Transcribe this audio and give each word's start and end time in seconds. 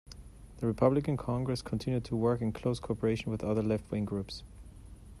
The 0.57 0.65
Republican 0.65 1.15
Congress 1.15 1.61
continued 1.61 2.05
to 2.05 2.15
work 2.15 2.41
in 2.41 2.53
close 2.53 2.79
co-operation 2.79 3.31
with 3.31 3.43
other 3.43 3.61
left-wing 3.61 4.05
groups. 4.05 4.41